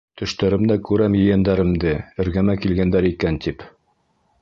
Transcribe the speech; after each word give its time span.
Төштәремдә 0.19 0.77
күрәм 0.87 1.17
ейәндәремде, 1.19 1.93
эргәмә 2.25 2.59
килгәндәр 2.65 3.11
икән 3.15 3.43
тип... 3.47 3.71